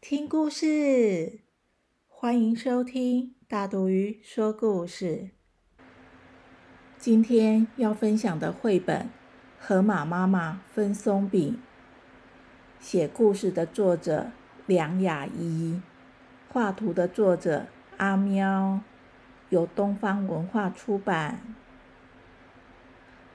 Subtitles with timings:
[0.00, 1.40] 听故事，
[2.08, 5.28] 欢迎收听大肚鱼说故事。
[6.96, 9.02] 今天要分享的绘本
[9.58, 11.60] 《河马妈妈分松饼》，
[12.84, 14.32] 写故事的作者
[14.64, 15.82] 梁雅怡，
[16.48, 17.66] 画图的作者
[17.98, 18.80] 阿喵，
[19.50, 21.54] 由东方文化出版。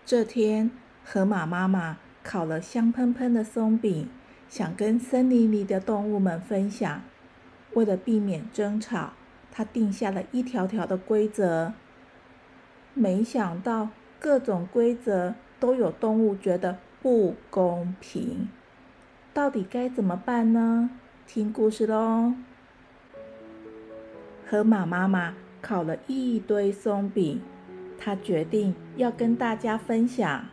[0.03, 0.72] 这天，
[1.03, 4.09] 河马妈妈烤了香喷喷的松饼。
[4.48, 7.02] 想跟森林里的动物们分享。
[7.73, 9.13] 为了避免争吵，
[9.52, 11.73] 他定下了一条条的规则。
[12.94, 18.47] 没想到，各种规则都有动物觉得不公平。
[19.34, 20.89] 到底该怎么办呢？
[21.28, 22.34] 听故事喽！
[24.47, 27.41] 河马妈妈烤了一堆松饼，
[27.97, 30.45] 她决定要跟大家分享。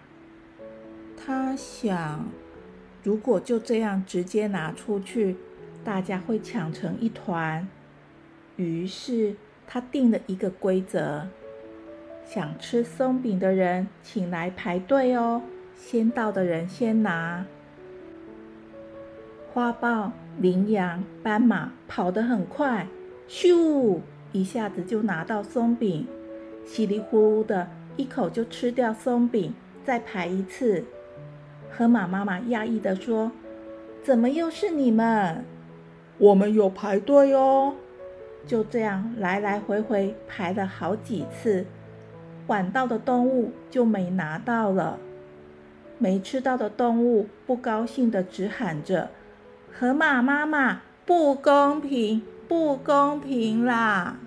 [1.17, 2.42] 她想。
[3.03, 5.37] 如果就这样直接拿出去，
[5.83, 7.69] 大家会抢成一团。
[8.57, 9.35] 于是
[9.67, 11.27] 他定了一个规则：
[12.25, 15.43] 想吃松饼的人，请来排队哦，
[15.75, 17.45] 先到的人先拿。
[19.53, 22.87] 花豹、羚羊、斑马跑得很快，
[23.29, 23.99] 咻，
[24.31, 26.07] 一下子就拿到松饼，
[26.65, 29.53] 稀里呼噜的一口就吃掉松饼，
[29.85, 30.85] 再排一次。
[31.75, 33.33] 河马妈妈讶异地说
[34.05, 35.43] ：“怎么又是你们？
[36.19, 37.75] 我们有排队哦。”
[38.47, 41.65] 就这样来来回回排了好几次，
[42.49, 44.99] 晚到的动物就没拿到了。
[45.99, 49.11] 没吃到的动物不高兴的直喊着
[49.73, 54.19] ：“河马妈妈，不公平，不公平啦！”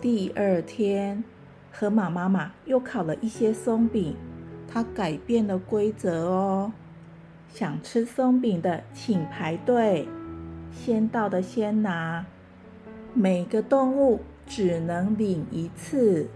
[0.00, 1.24] 第二天，
[1.72, 4.14] 河马妈妈又烤了一些松饼。
[4.74, 6.72] 他改变了规则哦，
[7.48, 10.08] 想吃松饼的请排队，
[10.72, 12.26] 先到的先拿。
[13.12, 16.28] 每个动物只能领一次。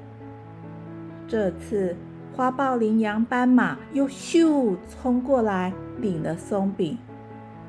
[1.26, 1.97] 这次
[2.32, 6.97] 花豹、羚羊、斑马又咻冲过来领了松饼，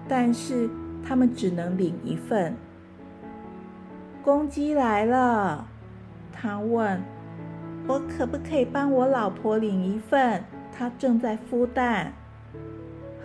[0.08, 0.70] 但是
[1.04, 2.56] 他们只能领一份。
[4.22, 5.66] 公鸡来了，
[6.32, 7.02] 他问
[7.88, 10.44] 我可不可以帮我老婆领一份？
[10.72, 12.14] 它正在孵蛋，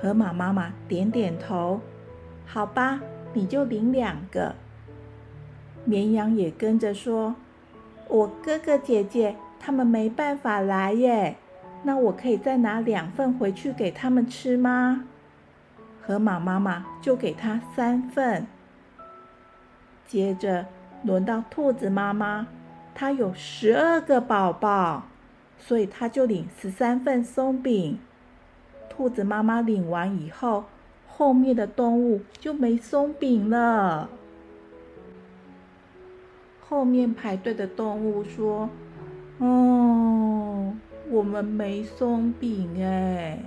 [0.01, 1.81] 河马妈妈点点头，
[2.47, 3.01] 好吧，
[3.33, 4.55] 你就领两个。
[5.85, 7.37] 绵羊也跟着说
[8.09, 11.37] ：“我哥哥姐姐他们没办法来耶，
[11.83, 15.05] 那我可以再拿两份回去给他们吃吗？”
[16.07, 18.47] 河马妈妈就给他三份。
[20.07, 20.67] 接着
[21.03, 22.47] 轮到兔子妈妈，
[22.95, 25.05] 它有十二个宝宝。
[25.59, 27.99] 所以他就领十三份松饼。
[28.89, 30.65] 兔子妈妈领完以后，
[31.09, 34.09] 后面的动物就没松饼了。
[36.61, 38.71] 后面排队的动物说
[39.39, 40.75] ：“哦，
[41.11, 43.39] 我们没松饼哎。”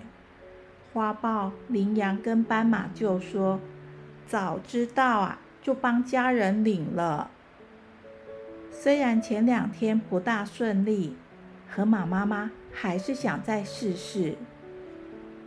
[0.94, 3.59] 花豹、羚羊跟斑马就说
[4.28, 7.29] ：“早知道啊，就帮家人领了。”
[8.72, 11.16] 虽然前两天不大顺利。
[11.69, 14.35] 河马妈妈还是想再试试，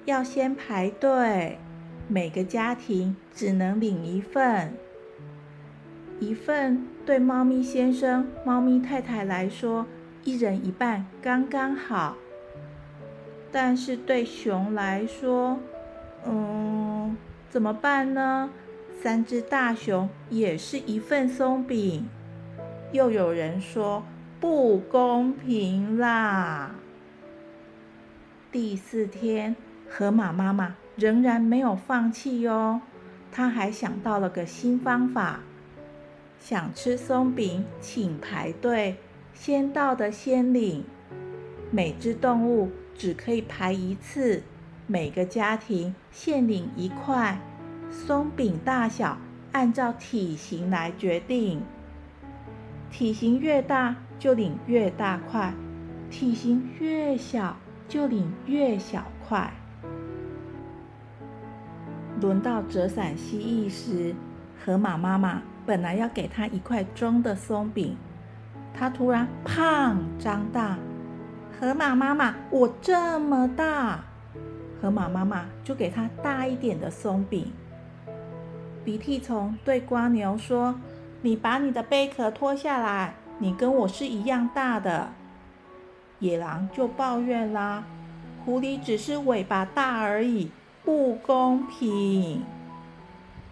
[0.04, 1.58] 要先排队，
[2.06, 4.74] 每个家庭只能领一份，
[6.20, 9.86] 一份对猫咪先生、猫咪太太来说，
[10.22, 12.16] 一人一半刚刚好。
[13.50, 15.58] 但是对熊来说，
[16.24, 17.16] 嗯，
[17.48, 18.50] 怎么办呢？
[19.02, 22.08] 三只大熊也是一份松饼。
[22.92, 24.04] 又有人说。
[24.40, 26.74] 不公平啦！
[28.50, 29.54] 第四天，
[29.86, 32.80] 河马妈妈仍然没有放弃哟。
[33.30, 35.40] 她还想到了个新方法：
[36.38, 38.96] 想吃松饼，请排队，
[39.34, 40.84] 先到的先领。
[41.70, 44.42] 每只动物只可以排一次，
[44.86, 47.38] 每个家庭限领一块。
[47.90, 49.18] 松饼大小
[49.52, 51.60] 按照体型来决定，
[52.90, 53.96] 体型越大。
[54.20, 55.52] 就领越大块，
[56.10, 57.56] 体型越小
[57.88, 59.50] 就领越小块。
[62.20, 64.14] 轮到折伞蜥蜴时，
[64.62, 67.96] 河马妈妈本来要给它一块中的松饼，
[68.74, 70.76] 它突然胖张大。
[71.58, 74.04] 河马妈妈，我这么大，
[74.82, 77.50] 河马妈妈就给它大一点的松饼。
[78.84, 80.74] 鼻涕虫对瓜牛说
[81.22, 85.08] ：“你把你的贝壳脱下来，你跟我是一样大的。”
[86.20, 87.82] 野狼就抱怨啦
[88.46, 90.52] ：“狐狸只是尾巴大而已，
[90.84, 92.44] 不公平。”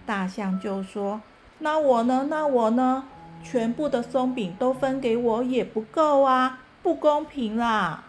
[0.06, 1.20] 大象就说
[1.58, 2.28] ：“那我呢？
[2.30, 3.04] 那我呢？
[3.42, 8.04] 全部的松饼都分给我也不够啊！”不公平啦！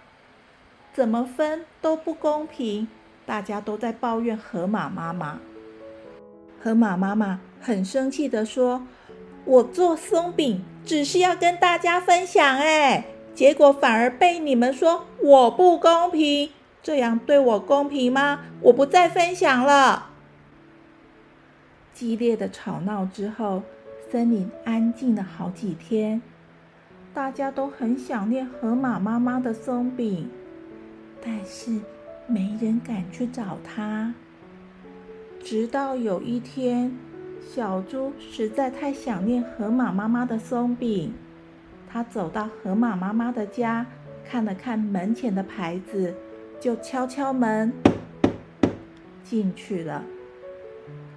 [0.94, 2.88] 怎么分都不公平，
[3.26, 5.40] 大家都在抱怨河马妈妈。
[6.62, 8.86] 河马妈妈很生气的说
[9.50, 16.52] ：“我做松饼只是要跟大家分享，哎，结果反而被你们说我不公平，
[16.84, 18.42] 这样对我公平吗？
[18.62, 20.12] 我不再分享了。”
[21.96, 23.64] 激烈的吵闹之后，
[24.12, 26.22] 森林安静了好几天。
[27.12, 30.30] 大家都很想念河马妈妈的松饼，
[31.26, 31.82] 但是
[32.28, 34.14] 没人敢去找它。
[35.44, 36.96] 直到有一天，
[37.42, 41.14] 小猪实在太想念河马妈妈的松饼，
[41.90, 43.86] 它走到河马妈妈的家，
[44.24, 46.14] 看了看门前的牌子，
[46.60, 47.74] 就敲敲门
[49.24, 50.04] 进去了。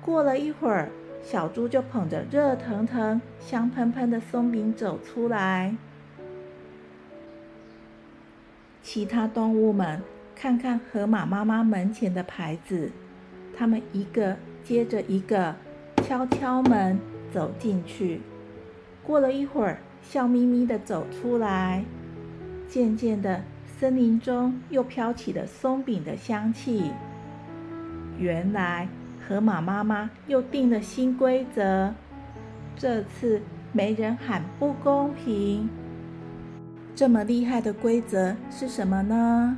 [0.01, 0.89] 过了一会儿。
[1.25, 5.77] 小猪就捧着热腾腾、香喷喷的松饼走出来。
[8.83, 10.03] 其他动物们
[10.35, 12.91] 看看河马妈妈门前的牌子，
[13.57, 15.55] 它们一个接着一个
[16.03, 16.99] 敲敲门
[17.33, 18.21] 走进去。
[19.03, 21.85] 过了一会儿，笑眯眯的走出来。
[22.69, 23.43] 渐渐的，
[23.79, 26.91] 森林中又飘起了松饼的香气。
[28.19, 28.89] 原来。
[29.29, 31.95] 河马妈妈又定了新规则，
[32.77, 33.41] 这次
[33.71, 35.71] 没人喊不公平。
[36.93, 39.57] 这么厉害的规则是什么呢？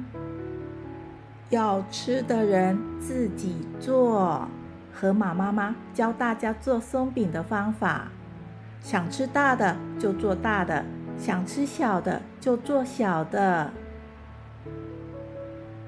[1.49, 4.46] 要吃的人自己做。
[4.94, 8.08] 河马妈妈教大家做松饼的方法：
[8.81, 10.85] 想吃大的就做大的，
[11.19, 13.70] 想吃小的就做小的。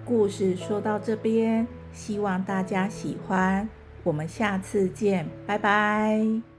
[0.05, 1.67] 故事说到这边。
[1.93, 3.67] 希望大家喜欢，
[4.03, 6.56] 我们下次见，拜拜。